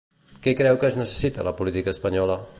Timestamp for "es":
0.93-0.97